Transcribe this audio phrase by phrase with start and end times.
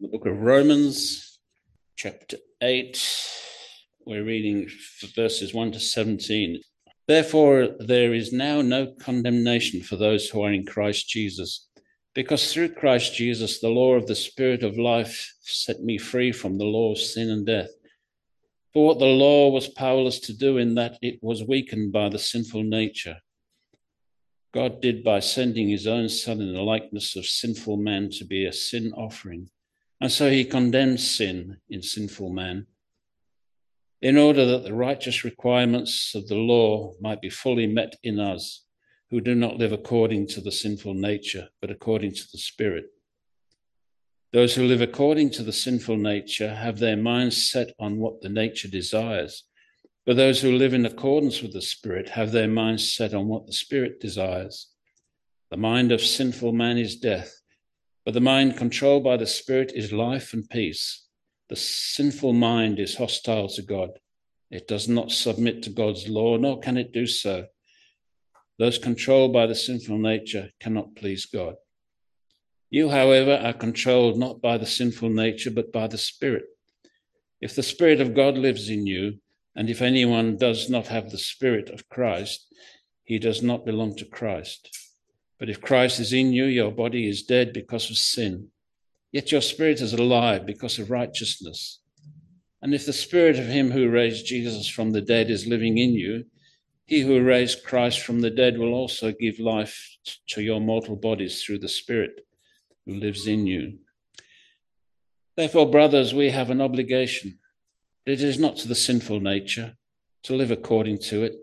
[0.00, 1.38] the book of Romans,
[1.94, 2.98] chapter 8.
[4.06, 4.66] We're reading
[5.14, 6.62] verses 1 to 17.
[7.06, 11.68] Therefore, there is now no condemnation for those who are in Christ Jesus,
[12.14, 16.56] because through Christ Jesus, the law of the Spirit of life set me free from
[16.56, 17.68] the law of sin and death.
[18.72, 22.18] For what the law was powerless to do, in that it was weakened by the
[22.18, 23.18] sinful nature.
[24.54, 28.46] God did by sending his own Son in the likeness of sinful man to be
[28.46, 29.50] a sin offering.
[30.00, 32.66] And so he condemns sin in sinful man,
[34.00, 38.64] in order that the righteous requirements of the law might be fully met in us,
[39.10, 42.86] who do not live according to the sinful nature, but according to the Spirit.
[44.32, 48.28] Those who live according to the sinful nature have their minds set on what the
[48.28, 49.44] nature desires
[50.06, 53.46] but those who live in accordance with the Spirit have their minds set on what
[53.46, 54.68] the Spirit desires.
[55.50, 57.39] The mind of sinful man is death,
[58.04, 61.06] but the mind controlled by the Spirit is life and peace.
[61.48, 63.90] The sinful mind is hostile to God.
[64.50, 67.46] It does not submit to God's law, nor can it do so.
[68.58, 71.54] Those controlled by the sinful nature cannot please God.
[72.68, 76.44] You, however, are controlled not by the sinful nature, but by the Spirit.
[77.40, 79.18] If the Spirit of God lives in you,
[79.56, 82.46] and if anyone does not have the Spirit of Christ,
[83.02, 84.70] he does not belong to Christ.
[85.40, 88.48] But if Christ is in you, your body is dead because of sin,
[89.10, 91.80] yet your spirit is alive because of righteousness.
[92.62, 95.94] And if the Spirit of him who raised Jesus from the dead is living in
[95.94, 96.26] you,
[96.84, 99.96] he who raised Christ from the dead will also give life
[100.28, 102.26] to your mortal bodies through the Spirit
[102.84, 103.78] who lives in you.
[105.36, 107.38] Therefore, brothers, we have an obligation
[108.06, 109.76] it is not to the sinful nature
[110.24, 111.34] to live according to it.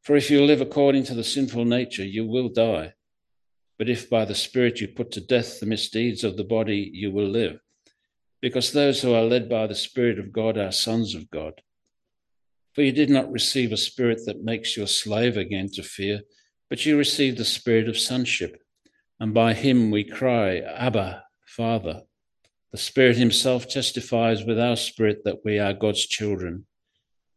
[0.00, 2.94] For if you live according to the sinful nature, you will die.
[3.78, 7.12] But if by the Spirit you put to death the misdeeds of the body, you
[7.12, 7.60] will live.
[8.40, 11.62] Because those who are led by the Spirit of God are sons of God.
[12.74, 16.20] For you did not receive a spirit that makes you a slave again to fear,
[16.70, 18.62] but you received the spirit of sonship.
[19.18, 22.02] And by him we cry, Abba, Father.
[22.70, 26.66] The Spirit Himself testifies with our spirit that we are God's children.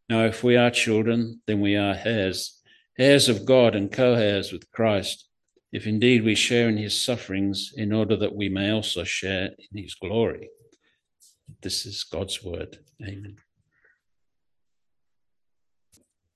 [0.10, 2.60] Now, if we are children, then we are heirs,
[3.00, 5.28] heirs of God and co heirs with Christ,
[5.72, 9.84] if indeed we share in His sufferings, in order that we may also share in
[9.84, 10.50] His glory.
[11.62, 12.80] This is God's word.
[13.02, 13.38] Amen.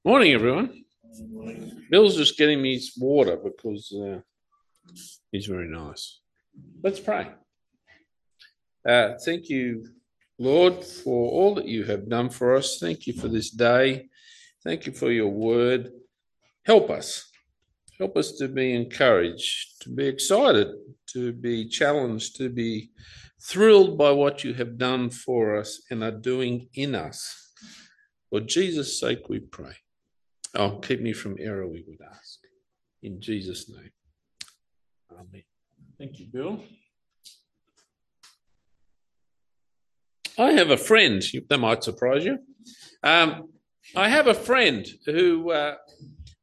[0.04, 0.84] Morning, everyone.
[1.90, 4.20] Bill's just getting me some water because uh,
[5.32, 6.20] he's very nice.
[6.84, 7.32] Let's pray.
[8.88, 9.88] Uh, thank you,
[10.38, 12.78] Lord, for all that you have done for us.
[12.80, 14.10] Thank you for this day.
[14.64, 15.92] Thank you for your word.
[16.66, 17.32] Help us.
[17.98, 20.68] Help us to be encouraged, to be excited,
[21.14, 22.92] to be challenged, to be
[23.42, 27.54] thrilled by what you have done for us and are doing in us.
[28.30, 29.76] For Jesus' sake, we pray.
[30.56, 32.40] Oh, keep me from error, we would ask.
[33.02, 33.92] In Jesus' name.
[35.12, 35.44] Amen.
[35.98, 36.64] Thank you, Bill.
[40.38, 42.40] I have a friend, that might surprise you.
[43.04, 43.50] Um,
[43.96, 45.76] I have a friend who, uh,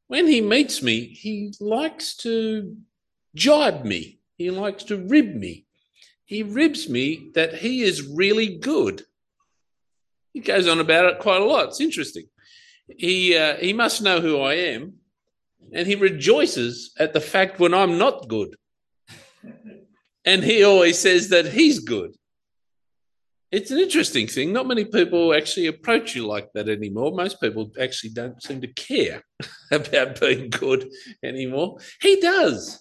[0.07, 2.75] when he meets me, he likes to
[3.35, 5.65] jibe me, he likes to rib me.
[6.25, 9.03] He ribs me that he is really good.
[10.33, 11.67] He goes on about it quite a lot.
[11.67, 12.25] It's interesting.
[12.87, 14.93] He, uh, he must know who I am,
[15.73, 18.55] and he rejoices at the fact when I'm not good.
[20.25, 22.15] And he always says that he's good
[23.53, 24.51] it's an interesting thing.
[24.51, 27.11] Not many people actually approach you like that anymore.
[27.11, 29.23] Most people actually don't seem to care
[29.71, 30.89] about being good
[31.23, 31.77] anymore.
[32.01, 32.79] He does.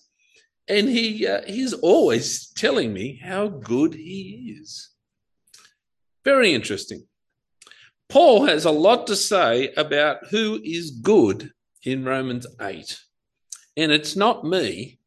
[0.67, 4.89] And he uh, he's always telling me how good he is.
[6.25, 7.07] Very interesting.
[8.09, 11.51] Paul has a lot to say about who is good
[11.83, 12.99] in Romans 8.
[13.77, 15.01] And it's not me,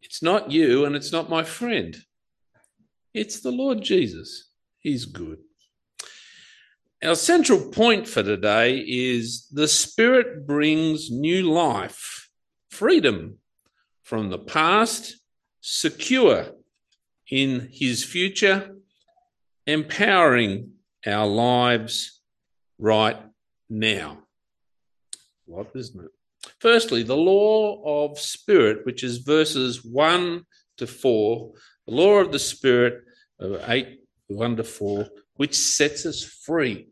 [0.00, 1.96] it's not you, and it's not my friend.
[3.14, 4.51] It's the Lord Jesus.
[4.82, 5.38] He's good.
[7.02, 12.28] Our central point for today is the Spirit brings new life,
[12.68, 13.38] freedom
[14.02, 15.16] from the past,
[15.60, 16.46] secure
[17.30, 18.76] in His future,
[19.66, 20.72] empowering
[21.06, 22.20] our lives
[22.78, 23.20] right
[23.70, 24.18] now.
[25.46, 26.10] What isn't it?
[26.58, 30.44] Firstly, the law of spirit, which is verses 1
[30.78, 31.52] to 4,
[31.86, 33.04] the law of the spirit
[33.38, 36.88] of 8 wonderful, which sets us free.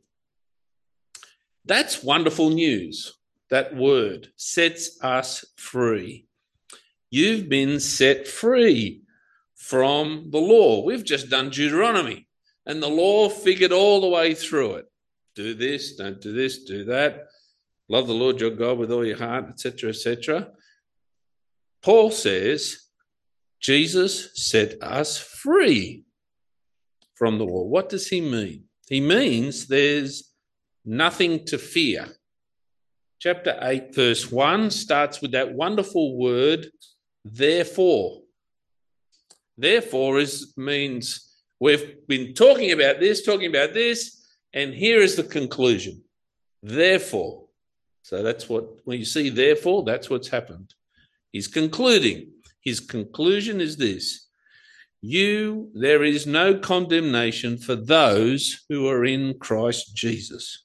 [1.65, 3.15] That's wonderful news.
[3.51, 6.27] That word sets us free.
[7.11, 9.03] You've been set free
[9.57, 10.85] from the law.
[10.85, 12.29] We've just done Deuteronomy,
[12.65, 14.87] and the law figured all the way through it.
[15.35, 17.27] Do this, don't do this, do that.
[17.89, 20.49] Love the Lord your God with all your heart, etc., etc.
[21.83, 22.87] Paul says
[23.61, 26.05] Jesus set us free
[27.21, 27.65] from the law.
[27.65, 28.65] What does he mean?
[28.89, 30.33] He means there's
[30.87, 32.09] nothing to fear.
[33.19, 36.69] Chapter 8, verse 1 starts with that wonderful word,
[37.23, 38.23] therefore.
[39.59, 45.25] Therefore is means we've been talking about this, talking about this, and here is the
[45.25, 46.03] conclusion.
[46.63, 47.49] Therefore.
[48.03, 50.73] So that's what when you see therefore, that's what's happened.
[51.33, 52.31] He's concluding.
[52.63, 54.30] His conclusion is this
[55.03, 60.65] you, there is no condemnation for those who are in Christ Jesus.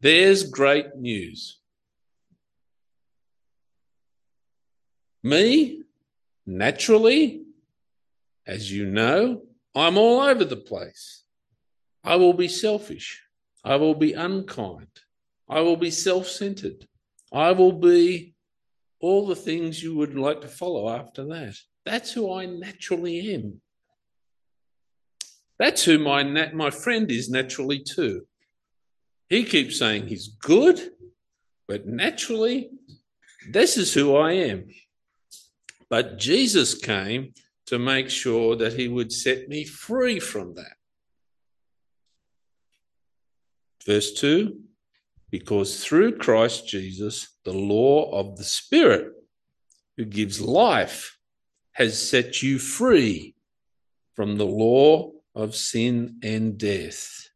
[0.00, 1.58] There's great news.
[5.22, 5.82] Me,
[6.44, 7.42] naturally,
[8.46, 9.42] as you know,
[9.74, 11.24] I'm all over the place.
[12.04, 13.22] I will be selfish.
[13.64, 14.88] I will be unkind.
[15.48, 16.86] I will be self centered.
[17.32, 18.34] I will be
[19.00, 21.56] all the things you would like to follow after that.
[21.84, 23.60] That's who I naturally am.
[25.58, 28.26] That's who my, nat- my friend is naturally too.
[29.28, 30.90] He keeps saying he's good,
[31.68, 32.70] but naturally,
[33.50, 34.66] this is who I am.
[35.88, 37.34] But Jesus came
[37.66, 40.74] to make sure that he would set me free from that.
[43.86, 44.60] Verse 2
[45.30, 49.12] Because through Christ Jesus, the law of the Spirit
[49.96, 51.13] who gives life
[51.74, 53.34] has set you free
[54.14, 57.28] from the law of sin and death.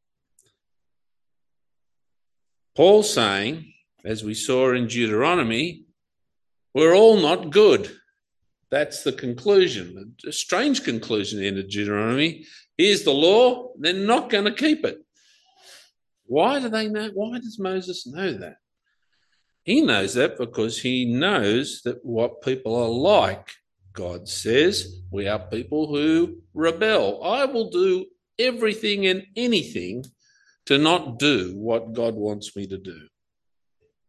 [2.76, 3.72] Paul saying,
[4.04, 5.84] as we saw in Deuteronomy,
[6.72, 7.90] we're all not good.
[8.70, 10.14] That's the conclusion.
[10.24, 12.46] A strange conclusion in Deuteronomy.
[12.76, 14.98] Here's the law, they're not going to keep it.
[16.26, 17.10] Why do they know?
[17.14, 18.58] Why does Moses know that?
[19.64, 23.50] He knows that because he knows that what people are like.
[23.98, 27.20] God says we are people who rebel.
[27.24, 28.06] I will do
[28.38, 30.04] everything and anything
[30.66, 33.08] to not do what God wants me to do.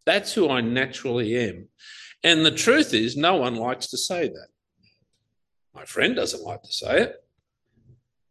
[0.06, 1.70] That's who I naturally am.
[2.24, 4.48] And the truth is, no one likes to say that.
[5.74, 7.16] My friend doesn't like to say it,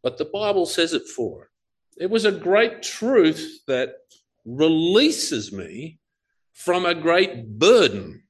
[0.01, 2.03] but the Bible says it for it.
[2.03, 3.95] It was a great truth that
[4.45, 5.99] releases me
[6.53, 8.23] from a great burden.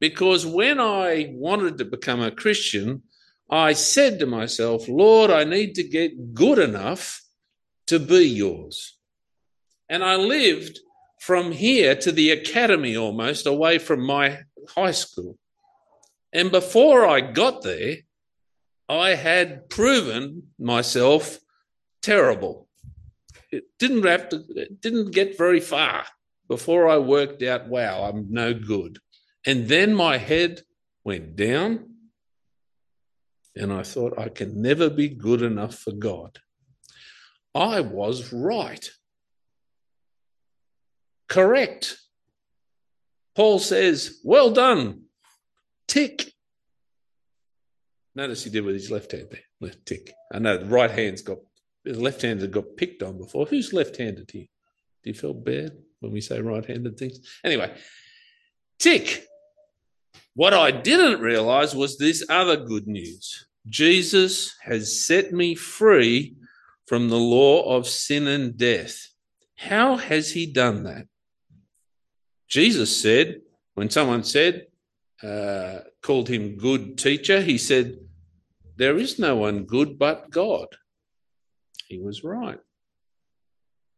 [0.00, 3.02] Because when I wanted to become a Christian,
[3.50, 7.22] I said to myself, Lord, I need to get good enough
[7.88, 8.96] to be yours.
[9.88, 10.80] And I lived
[11.18, 14.38] from here to the academy almost away from my
[14.68, 15.36] high school.
[16.32, 17.96] And before I got there,
[18.88, 21.38] I had proven myself
[22.02, 22.68] terrible.
[23.50, 26.04] It didn't have to, it didn't get very far
[26.48, 28.98] before I worked out, wow, I'm no good.
[29.46, 30.62] And then my head
[31.04, 31.86] went down,
[33.56, 36.38] and I thought, I can never be good enough for God.
[37.54, 38.88] I was right.
[41.28, 41.96] Correct.
[43.34, 45.02] Paul says, Well done.
[45.88, 46.32] Tick.
[48.14, 49.40] Notice he did with his left hand there.
[49.60, 50.12] Left tick.
[50.32, 51.38] I know the right hand's got,
[51.84, 53.46] the left hand got picked on before.
[53.46, 54.46] Who's left handed here?
[55.02, 57.20] Do you feel bad when we say right handed things?
[57.44, 57.72] Anyway,
[58.78, 59.26] tick.
[60.40, 66.34] What I didn't realize was this other good news Jesus has set me free
[66.86, 68.96] from the law of sin and death.
[69.58, 71.08] How has he done that?
[72.48, 73.42] Jesus said,
[73.74, 74.68] when someone said,
[75.22, 77.98] uh, called him good teacher, he said,
[78.76, 80.68] There is no one good but God.
[81.86, 82.60] He was right.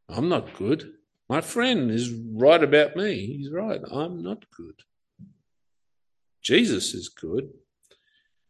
[0.08, 0.92] I'm not good.
[1.28, 3.14] My friend is right about me.
[3.26, 3.80] He's right.
[3.92, 4.82] I'm not good.
[6.42, 7.50] Jesus is good.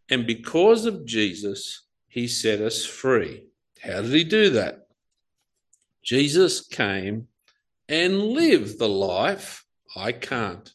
[0.09, 3.47] And because of Jesus, he set us free.
[3.83, 4.87] How did he do that?
[6.03, 7.29] Jesus came
[7.89, 9.65] and lived the life
[9.97, 10.73] I can't.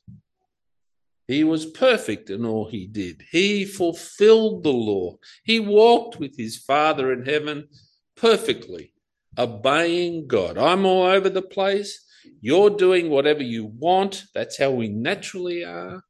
[1.27, 3.23] He was perfect in all he did.
[3.31, 5.17] He fulfilled the law.
[5.43, 7.67] He walked with his Father in heaven
[8.15, 8.93] perfectly,
[9.37, 10.57] obeying God.
[10.57, 12.05] I'm all over the place.
[12.41, 14.23] You're doing whatever you want.
[14.33, 16.03] That's how we naturally are.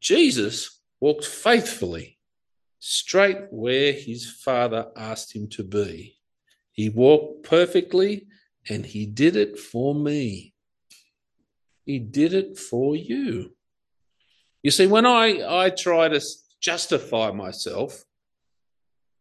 [0.00, 2.18] Jesus walked faithfully
[2.78, 6.16] straight where his Father asked him to be.
[6.72, 8.26] He walked perfectly
[8.68, 10.54] and he did it for me.
[11.84, 13.54] He did it for you.
[14.62, 16.20] You see, when I, I try to
[16.60, 18.04] justify myself,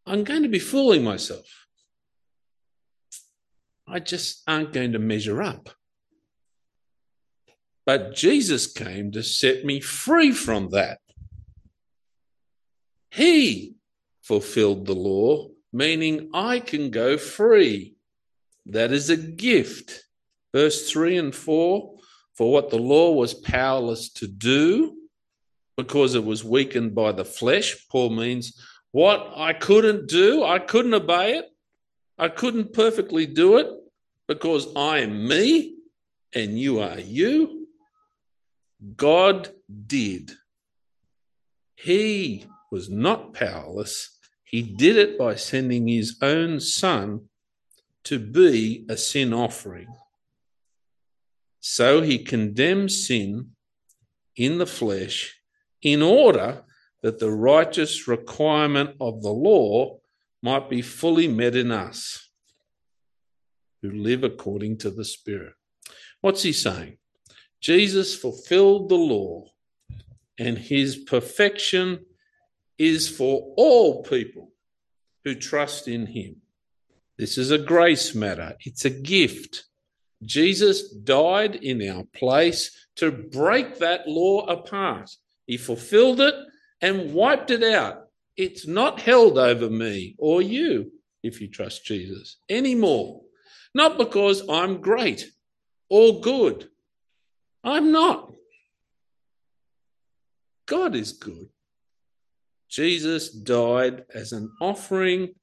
[0.05, 1.67] I'm going to be fooling myself.
[3.87, 5.69] I just aren't going to measure up.
[7.87, 10.99] But Jesus came to set me free from that.
[13.09, 13.75] He
[14.21, 17.95] fulfilled the law, meaning I can go free.
[18.65, 20.03] That is a gift.
[20.53, 21.95] Verse 3 and 4
[22.35, 24.97] For what the law was powerless to do,
[25.77, 30.93] because it was weakened by the flesh, Paul means what I couldn't do, I couldn't
[30.93, 31.45] obey it,
[32.17, 33.67] I couldn't perfectly do it
[34.27, 35.77] because I am me
[36.33, 37.56] and you are you.
[38.95, 39.49] God
[39.87, 40.33] did.
[41.75, 44.17] He was not powerless.
[44.43, 47.29] He did it by sending his own son
[48.05, 49.87] to be a sin offering.
[51.59, 53.51] So he condemns sin
[54.35, 55.39] in the flesh
[55.81, 56.63] in order
[57.01, 59.99] that the righteous requirement of the law
[60.41, 62.29] might be fully met in us
[63.81, 65.53] who live according to the Spirit.
[66.21, 66.97] What's he saying?
[67.61, 69.45] Jesus fulfilled the law,
[70.39, 72.05] and his perfection
[72.77, 74.51] is for all people
[75.23, 76.37] who trust in him.
[77.17, 79.63] This is a grace matter, it's a gift.
[80.23, 85.11] Jesus died in our place to break that law apart.
[85.45, 86.33] He fulfilled it
[86.81, 88.07] and wiped it out.
[88.35, 90.91] It's not held over me or you
[91.23, 93.21] if you trust Jesus anymore.
[93.73, 95.31] Not because I'm great
[95.89, 96.69] or good.
[97.67, 98.31] I'm not.
[100.67, 101.49] God is good.
[102.69, 105.33] Jesus died as an offering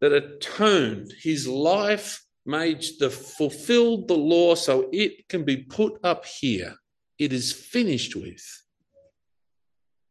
[0.00, 6.24] that atoned his life, made the fulfilled the law so it can be put up
[6.24, 6.76] here.
[7.18, 8.44] It is finished with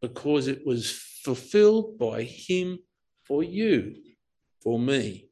[0.01, 0.91] because it was
[1.23, 2.79] fulfilled by him
[3.23, 3.95] for you,
[4.61, 5.29] for me.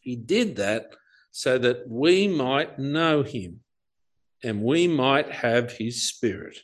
[0.00, 0.94] He did that
[1.32, 3.60] so that we might know him
[4.42, 6.58] and we might have his spirit.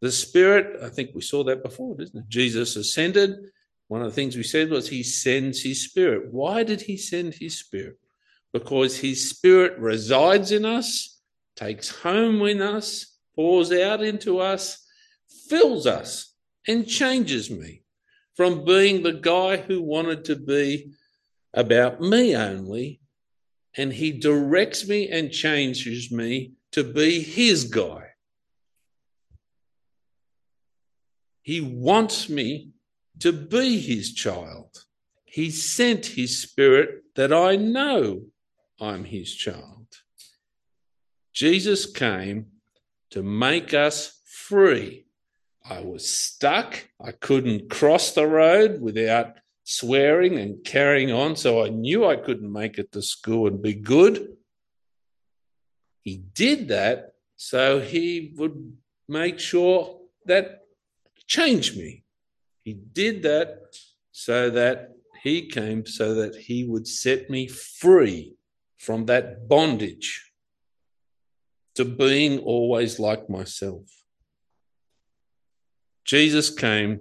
[0.00, 2.28] The Spirit, I think we saw that before, didn't it?
[2.28, 3.50] Jesus ascended.
[3.88, 6.32] One of the things we said was he sends his Spirit.
[6.32, 7.98] Why did he send his Spirit?
[8.52, 11.20] Because his Spirit resides in us,
[11.54, 14.86] takes home in us, pours out into us,
[15.48, 16.34] fills us,
[16.68, 17.82] and changes me
[18.34, 20.92] from being the guy who wanted to be
[21.54, 23.00] about me only.
[23.76, 28.06] And he directs me and changes me to be his guy
[31.46, 32.72] He wants me
[33.20, 34.82] to be his child.
[35.24, 38.22] He sent his spirit that I know
[38.80, 39.86] I'm his child.
[41.32, 42.46] Jesus came
[43.10, 45.06] to make us free.
[45.64, 46.88] I was stuck.
[47.00, 49.36] I couldn't cross the road without
[49.68, 53.74] swearing and carrying on, so I knew I couldn't make it to school and be
[53.74, 54.36] good.
[56.02, 58.76] He did that so he would
[59.08, 60.62] make sure that
[61.26, 62.04] changed me.
[62.62, 63.76] He did that
[64.12, 64.92] so that
[65.24, 68.36] he came so that he would set me free
[68.78, 70.30] from that bondage
[71.74, 73.82] to being always like myself.
[76.04, 77.00] Jesus came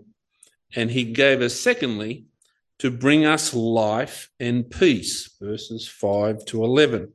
[0.75, 2.25] and he gave us, secondly,
[2.79, 7.13] to bring us life and peace, verses 5 to 11.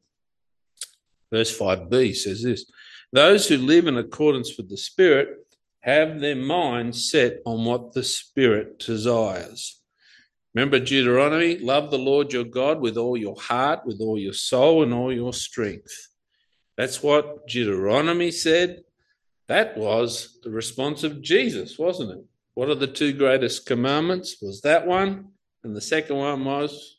[1.33, 2.65] Verse 5b says this
[3.13, 5.37] Those who live in accordance with the Spirit
[5.81, 9.81] have their mind set on what the Spirit desires.
[10.55, 14.83] Remember Deuteronomy love the Lord your God with all your heart, with all your soul,
[14.83, 16.09] and all your strength.
[16.77, 18.83] That's what Deuteronomy said.
[19.47, 22.25] That was the response of Jesus, wasn't it?
[22.55, 24.37] What are the two greatest commandments?
[24.43, 25.29] Was that one?
[25.63, 26.99] And the second one was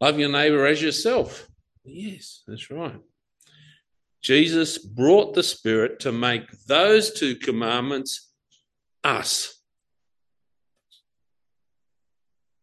[0.00, 1.48] love your neighbor as yourself.
[1.84, 3.00] Yes, that's right.
[4.20, 8.30] Jesus brought the Spirit to make those two commandments
[9.02, 9.58] us.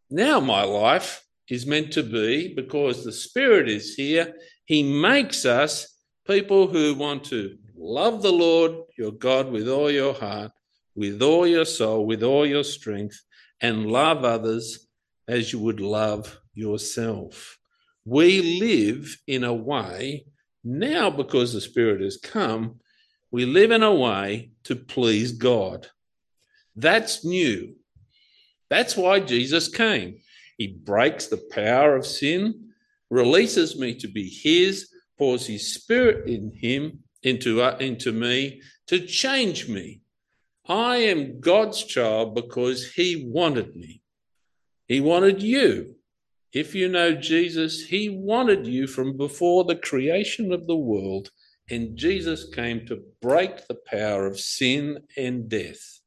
[0.10, 4.34] Now, my life is meant to be because the Spirit is here,
[4.65, 10.13] He makes us people who want to love the Lord your God with all your
[10.13, 10.51] heart,
[10.96, 13.22] with all your soul, with all your strength,
[13.62, 14.88] and love others
[15.28, 17.58] as you would love yourself.
[18.06, 20.25] We live in a way
[20.63, 22.80] now, because the Spirit has come,
[23.32, 25.88] we live in a way to please God.
[26.75, 27.75] That's new.
[28.70, 30.20] That's why Jesus came.
[30.58, 32.72] He breaks the power of sin,
[33.10, 39.06] releases me to be His, pours His Spirit in Him into uh, into me to
[39.06, 40.01] change me.
[40.69, 44.03] I am God's child because he wanted me.
[44.88, 45.95] He wanted you.
[46.53, 51.31] If you know Jesus, he wanted you from before the creation of the world,
[51.71, 56.01] and Jesus came to break the power of sin and death.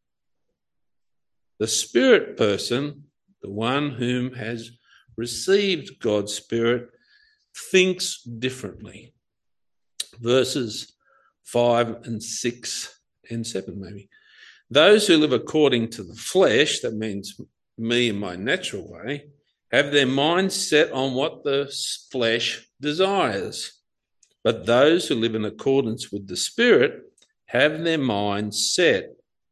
[1.59, 3.04] The spirit person,
[3.40, 4.71] the one whom has
[5.16, 6.88] received God's spirit,
[7.73, 9.12] thinks differently.
[10.21, 10.92] Verses
[11.45, 13.00] 5 and 6
[13.31, 14.09] and 7, maybe.
[14.73, 17.38] Those who live according to the flesh, that means
[17.76, 19.26] me in my natural way,
[19.71, 21.71] have their mind set on what the
[22.11, 23.83] flesh desires.
[24.43, 27.02] But those who live in accordance with the Spirit
[27.45, 29.11] have their mind set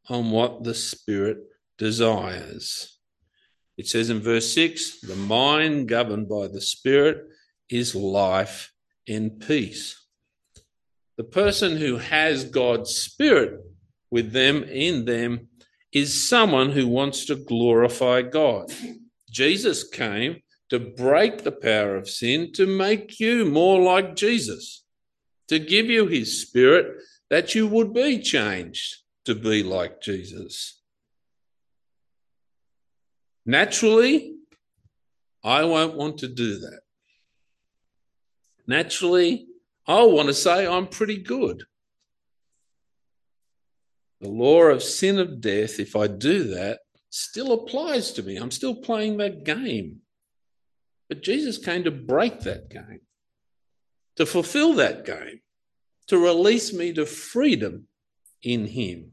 [0.09, 1.41] on what the Spirit
[1.77, 2.99] desires.
[3.77, 7.27] It says in verse 6 the mind governed by the Spirit
[7.69, 8.73] is life
[9.07, 10.03] and peace.
[11.19, 13.61] The person who has God's Spirit
[14.11, 15.49] with them, in them,
[15.93, 18.73] is someone who wants to glorify God.
[19.31, 24.85] Jesus came to break the power of sin, to make you more like Jesus,
[25.49, 26.97] to give you his spirit
[27.29, 30.81] that you would be changed to be like Jesus.
[33.47, 34.37] Naturally,
[35.43, 36.81] I won't want to do that.
[38.67, 39.47] Naturally,
[39.87, 41.65] I'll want to say I'm pretty good.
[44.21, 48.37] The law of sin of death, if I do that, still applies to me.
[48.37, 50.01] I'm still playing that game.
[51.09, 53.01] But Jesus came to break that game,
[54.17, 55.41] to fulfill that game,
[56.09, 57.89] to release me to freedom
[58.43, 59.13] in Him,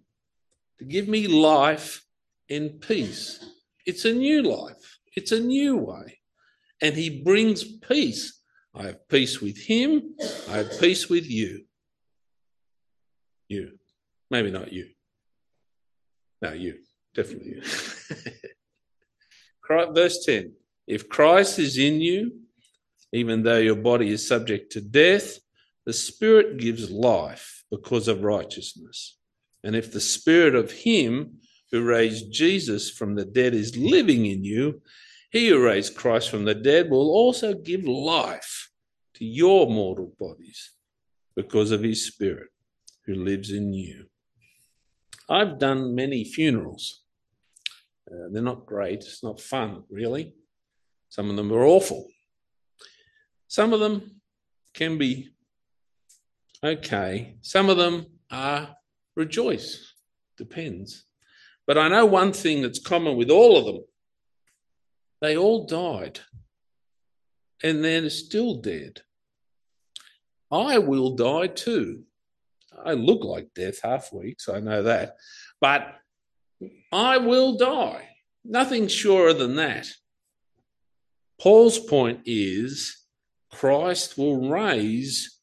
[0.80, 2.06] to give me life
[2.50, 3.44] and peace.
[3.86, 6.20] It's a new life, it's a new way.
[6.82, 8.40] And He brings peace.
[8.76, 10.16] I have peace with Him,
[10.50, 11.64] I have peace with you.
[13.48, 13.80] You.
[14.30, 14.90] Maybe not you.
[16.42, 16.80] No, you.
[17.16, 17.56] Definitely.
[17.56, 17.62] You.
[19.94, 20.54] Verse 10
[20.88, 22.40] If Christ is in you,
[23.14, 25.40] even though your body is subject to death,
[25.86, 29.18] the Spirit gives life because of righteousness.
[29.64, 31.40] And if the Spirit of Him
[31.72, 34.82] who raised Jesus from the dead is living in you,
[35.32, 38.70] he who raised Christ from the dead will also give life
[39.16, 40.72] to your mortal bodies
[41.36, 42.50] because of his Spirit
[43.06, 44.06] who lives in you.
[45.30, 47.04] I've done many funerals.
[48.10, 49.00] Uh, they're not great.
[49.00, 50.34] It's not fun, really.
[51.10, 52.08] Some of them are awful.
[53.48, 54.22] Some of them
[54.74, 55.30] can be
[56.64, 57.38] okay.
[57.42, 58.76] Some of them are
[59.16, 59.94] rejoice.
[60.38, 61.06] Depends.
[61.66, 63.84] But I know one thing that's common with all of them
[65.20, 66.20] they all died,
[67.64, 69.02] and they're still dead.
[70.52, 72.04] I will die too.
[72.84, 75.16] I look like death half weeks, I know that.
[75.60, 75.96] But
[76.92, 78.08] I will die.
[78.44, 79.88] Nothing surer than that.
[81.40, 83.04] Paul's point is
[83.52, 85.40] Christ will raise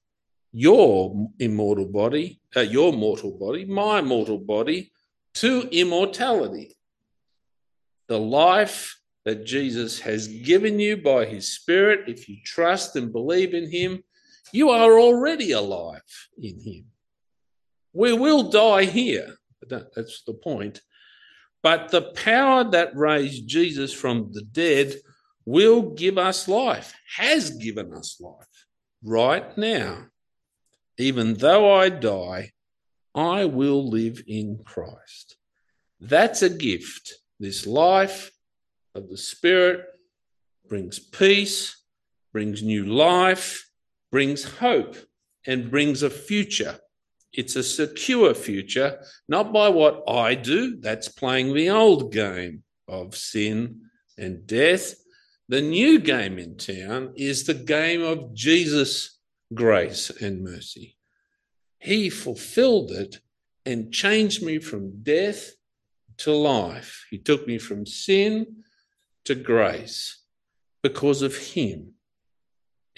[0.52, 4.92] your immortal body, uh, your mortal body, my mortal body,
[5.34, 6.76] to immortality.
[8.08, 13.54] The life that Jesus has given you by his Spirit, if you trust and believe
[13.54, 14.04] in him,
[14.52, 16.02] you are already alive
[16.40, 16.84] in him.
[17.94, 19.36] We will die here.
[19.68, 20.82] That's the point.
[21.62, 24.96] But the power that raised Jesus from the dead
[25.46, 28.66] will give us life, has given us life
[29.02, 30.06] right now.
[30.98, 32.50] Even though I die,
[33.14, 35.36] I will live in Christ.
[36.00, 37.14] That's a gift.
[37.40, 38.30] This life
[38.94, 39.86] of the Spirit
[40.68, 41.82] brings peace,
[42.32, 43.68] brings new life,
[44.10, 44.96] brings hope,
[45.46, 46.78] and brings a future.
[47.36, 53.16] It's a secure future, not by what I do, that's playing the old game of
[53.16, 53.80] sin
[54.16, 54.94] and death.
[55.48, 59.18] The new game in town is the game of Jesus'
[59.52, 60.96] grace and mercy.
[61.78, 63.18] He fulfilled it
[63.66, 65.50] and changed me from death
[66.18, 67.04] to life.
[67.10, 68.62] He took me from sin
[69.24, 70.22] to grace
[70.82, 71.94] because of Him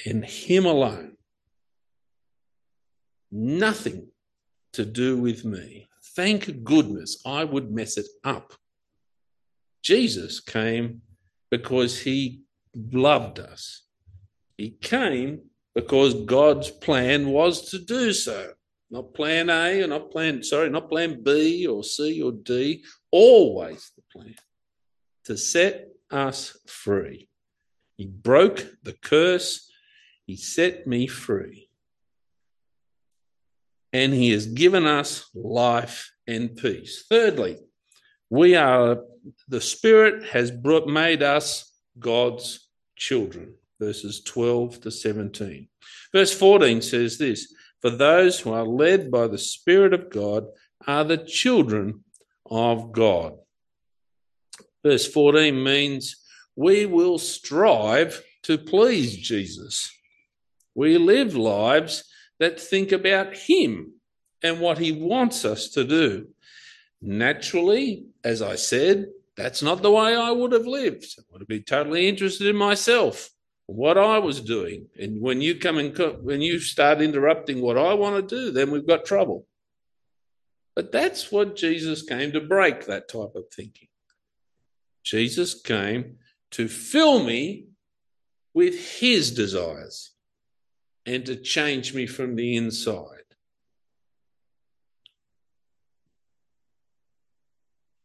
[0.05, 1.17] and Him alone.
[3.33, 4.09] Nothing
[4.77, 5.89] to do with me.
[6.15, 8.53] Thank goodness I would mess it up.
[9.83, 11.01] Jesus came
[11.51, 12.43] because he
[12.75, 13.87] loved us.
[14.59, 15.41] He came
[15.75, 18.53] because God's plan was to do so.
[18.91, 23.93] Not plan A or not plan, sorry, not plan B or C or D, always
[23.97, 24.35] the plan
[25.25, 27.29] to set us free.
[27.97, 29.71] He broke the curse,
[30.27, 31.66] He set me free
[33.97, 37.07] and he has given us life and peace.
[37.09, 37.57] Thirdly,
[38.29, 38.99] we are
[39.49, 43.55] the Spirit has brought, made us God's children.
[43.81, 45.69] Verses 12 to 17.
[46.13, 50.45] Verse 14 says this For those who are led by the Spirit of God
[50.87, 52.05] are the children
[52.45, 53.39] of God.
[54.85, 56.17] Verse 14 means
[56.55, 59.91] we will strive to please Jesus.
[60.75, 62.05] We live lives
[62.39, 63.93] that think about Him
[64.43, 66.29] and what He wants us to do.
[67.01, 71.07] Naturally, as I said, that's not the way I would have lived.
[71.19, 73.31] I would have been totally interested in myself,
[73.67, 74.87] what I was doing.
[74.99, 78.71] And when you come and when you start interrupting what I want to do, then
[78.71, 79.47] we've got trouble.
[80.75, 83.89] But that's what Jesus came to break that type of thinking.
[85.05, 86.17] Jesus came
[86.53, 87.67] to fill me
[88.53, 90.13] with his desires
[91.07, 93.11] and to change me from the inside.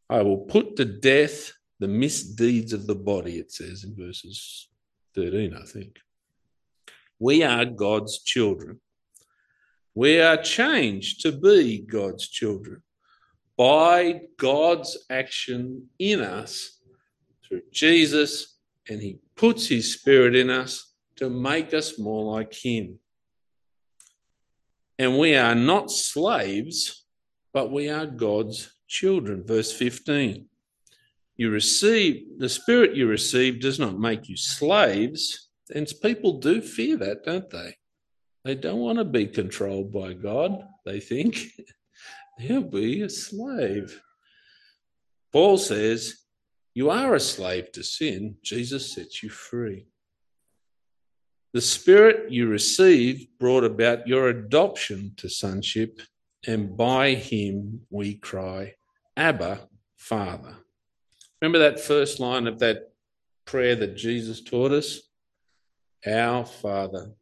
[0.08, 4.68] I will put to death the misdeeds of the body, it says in verses
[5.16, 5.98] 13, I think.
[7.18, 8.80] We are God's children.
[9.94, 12.82] We are changed to be God's children
[13.56, 16.78] by God's action in us
[17.44, 22.98] through Jesus, and He puts His Spirit in us to make us more like Him.
[24.98, 27.04] And we are not slaves,
[27.52, 29.44] but we are God's children.
[29.44, 30.46] Verse 15.
[31.36, 35.48] You receive the spirit you receive does not make you slaves.
[35.74, 37.76] And people do fear that, don't they?
[38.44, 41.46] They don't want to be controlled by God, they think.
[42.38, 44.00] They'll be a slave.
[45.32, 46.16] Paul says,
[46.74, 48.36] You are a slave to sin.
[48.42, 49.86] Jesus sets you free.
[51.52, 56.00] The Spirit you received brought about your adoption to sonship,
[56.46, 58.74] and by him we cry,
[59.16, 60.56] Abba, Father.
[61.40, 62.92] Remember that first line of that
[63.44, 65.00] prayer that Jesus taught us?
[66.06, 67.12] Our Father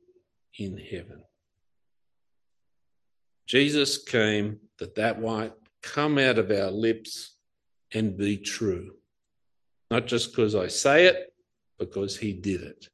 [0.59, 1.25] in heaven.
[3.47, 7.35] Jesus came that that might come out of our lips
[7.93, 8.95] and be true.
[9.91, 11.33] Not just because I say it,
[11.81, 12.89] because he did it.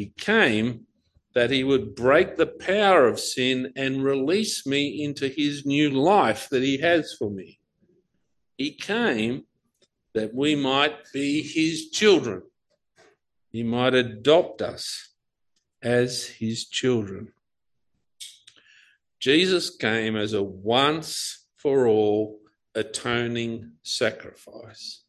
[0.00, 0.86] He came
[1.34, 6.48] that he would break the power of sin and release me into his new life
[6.48, 7.60] that he has for me.
[8.56, 9.44] He came
[10.14, 12.40] that we might be his children.
[13.52, 15.10] He might adopt us
[15.82, 17.34] as his children.
[19.18, 22.38] Jesus came as a once for all
[22.74, 25.02] atoning sacrifice.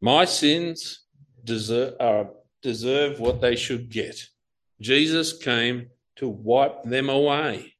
[0.00, 1.04] My sins
[1.44, 2.30] deserve, are uh,
[2.62, 4.20] deserve what they should get.
[4.80, 7.74] Jesus came to wipe them away.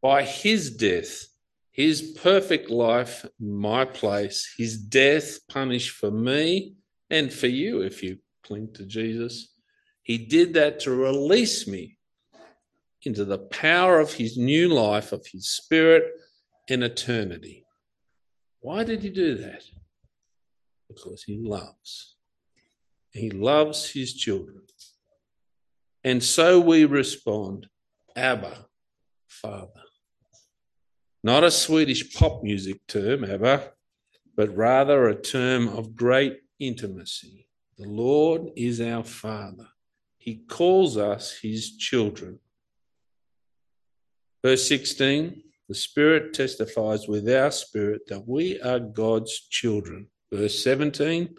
[0.00, 1.26] By his death,
[1.70, 6.74] his perfect life in my place, his death punished for me
[7.10, 9.54] and for you if you cling to Jesus.
[10.02, 11.98] He did that to release me
[13.02, 16.04] into the power of his new life, of his spirit
[16.66, 17.64] in eternity.
[18.60, 19.62] Why did he do that?
[20.88, 22.16] Because he loves.
[23.12, 24.62] He loves his children.
[26.04, 27.66] And so we respond,
[28.16, 28.66] Abba,
[29.26, 29.82] Father.
[31.22, 33.72] Not a Swedish pop music term, Abba,
[34.36, 37.48] but rather a term of great intimacy.
[37.76, 39.66] The Lord is our Father.
[40.18, 42.38] He calls us his children.
[44.44, 50.08] Verse 16 The Spirit testifies with our spirit that we are God's children.
[50.32, 51.34] Verse 17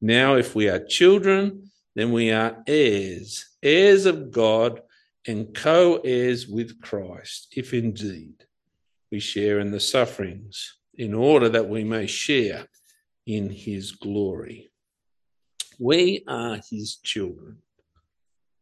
[0.00, 4.80] now, if we are children, then we are heirs, heirs of God
[5.26, 8.44] and co heirs with Christ, if indeed
[9.10, 12.66] we share in the sufferings, in order that we may share
[13.26, 14.70] in his glory.
[15.80, 17.58] We are his children.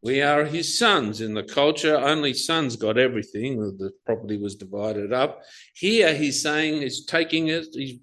[0.02, 1.20] We are his sons.
[1.20, 3.58] In the culture, only sons got everything.
[3.78, 5.42] The property was divided up.
[5.74, 7.98] Here, he's saying, he's taking it, he's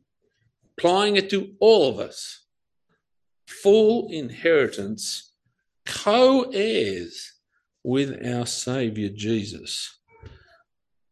[0.77, 2.42] applying it to all of us
[3.61, 5.33] full inheritance,
[5.85, 7.33] co heirs
[7.83, 9.99] with our Saviour Jesus.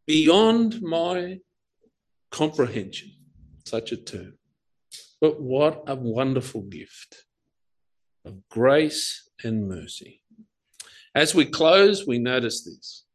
[0.07, 1.39] Beyond my
[2.31, 3.11] comprehension,
[3.65, 4.33] such a term.
[5.19, 7.25] But what a wonderful gift
[8.25, 10.23] of grace and mercy.
[11.13, 13.05] As we close, we notice this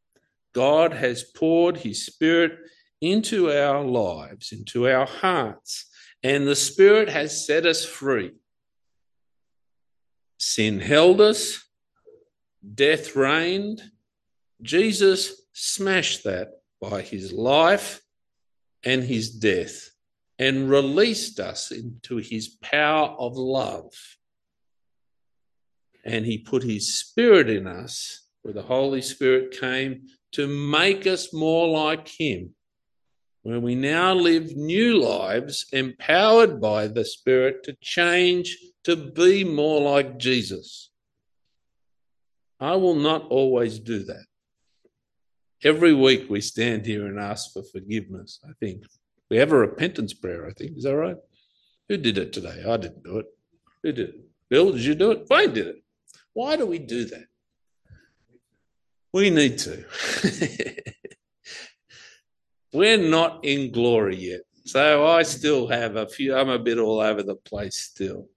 [0.53, 2.53] God has poured His Spirit
[3.01, 5.85] into our lives, into our hearts,
[6.23, 8.31] and the Spirit has set us free.
[10.37, 11.63] Sin held us,
[12.75, 13.81] death reigned.
[14.61, 18.01] Jesus smashed that by his life
[18.83, 19.89] and his death
[20.39, 23.91] and released us into his power of love.
[26.05, 31.33] And he put his spirit in us, where the Holy Spirit came to make us
[31.33, 32.53] more like him,
[33.41, 39.81] where we now live new lives empowered by the Spirit to change to be more
[39.81, 40.91] like Jesus.
[42.57, 44.23] I will not always do that.
[45.61, 48.83] Every week we stand here and ask for forgiveness, I think.
[49.29, 50.77] We have a repentance prayer, I think.
[50.77, 51.17] Is that right?
[51.89, 52.63] Who did it today?
[52.65, 53.25] I didn't do it.
[53.83, 54.15] Who did it?
[54.49, 55.27] Bill, did you do it?
[55.29, 55.83] Wayne did it.
[56.31, 57.25] Why do we do that?
[59.11, 59.83] We need to.
[62.71, 64.41] We're not in glory yet.
[64.63, 68.29] So I still have a few, I'm a bit all over the place still.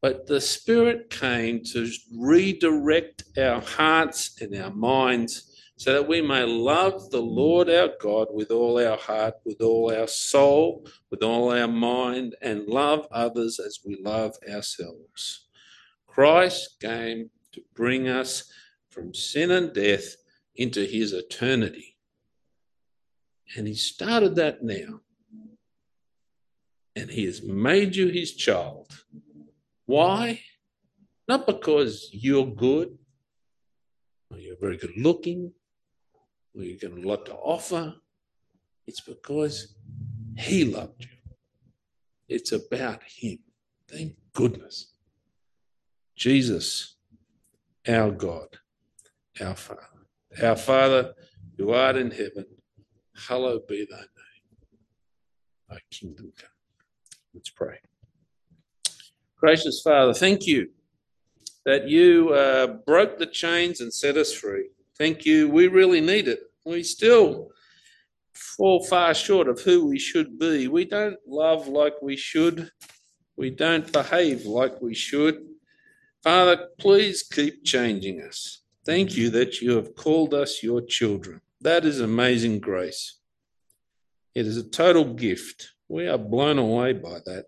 [0.00, 5.44] But the Spirit came to redirect our hearts and our minds
[5.76, 9.94] so that we may love the Lord our God with all our heart, with all
[9.94, 15.46] our soul, with all our mind, and love others as we love ourselves.
[16.06, 18.50] Christ came to bring us
[18.88, 20.16] from sin and death
[20.56, 21.96] into his eternity.
[23.56, 25.00] And he started that now.
[26.96, 28.88] And he has made you his child.
[29.88, 30.42] Why?
[31.28, 32.98] Not because you're good,
[34.30, 35.50] or you're very good looking,
[36.54, 37.94] or you've got a lot to offer.
[38.86, 39.76] It's because
[40.36, 41.32] He loved you.
[42.28, 43.38] It's about Him.
[43.90, 44.92] Thank goodness.
[46.14, 46.96] Jesus,
[47.88, 48.58] our God,
[49.40, 50.04] our Father.
[50.42, 51.14] Our Father
[51.56, 52.44] who art in heaven,
[53.26, 54.68] hallowed be thy name.
[55.70, 56.50] Thy kingdom come.
[57.32, 57.78] Let's pray.
[59.38, 60.68] Gracious Father, thank you
[61.64, 64.68] that you uh, broke the chains and set us free.
[64.96, 65.48] Thank you.
[65.48, 66.40] We really need it.
[66.64, 67.50] We still
[68.34, 70.66] fall far short of who we should be.
[70.66, 72.70] We don't love like we should.
[73.36, 75.46] We don't behave like we should.
[76.24, 78.62] Father, please keep changing us.
[78.84, 81.40] Thank you that you have called us your children.
[81.60, 83.18] That is amazing grace.
[84.34, 85.72] It is a total gift.
[85.88, 87.46] We are blown away by that.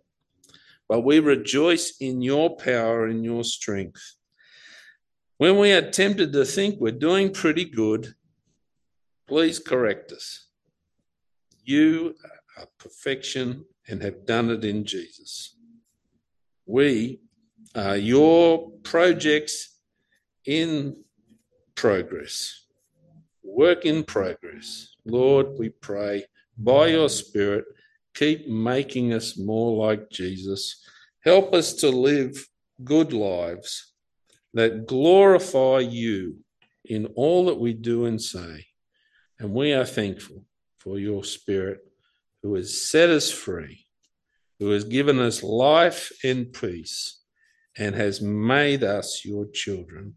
[0.91, 4.17] But we rejoice in your power and your strength.
[5.39, 8.13] When we are tempted to think we're doing pretty good,
[9.29, 10.49] please correct us.
[11.63, 12.17] You
[12.59, 15.55] are perfection and have done it in Jesus.
[16.67, 17.21] We
[17.77, 19.79] are your projects
[20.45, 21.05] in
[21.77, 22.67] progress,
[23.45, 24.97] work in progress.
[25.05, 26.25] Lord, we pray
[26.59, 27.67] by your Spirit,
[28.21, 30.85] keep making us more like Jesus.
[31.25, 32.47] Help us to live
[32.85, 33.95] good lives
[34.53, 36.37] that glorify you
[36.85, 38.67] in all that we do and say.
[39.39, 40.45] And we are thankful
[40.79, 41.79] for your Spirit
[42.43, 43.87] who has set us free,
[44.59, 47.21] who has given us life and peace,
[47.79, 50.15] and has made us your children.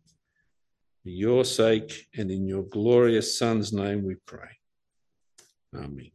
[1.04, 4.58] For your sake and in your glorious Son's name we pray.
[5.74, 6.13] Amen.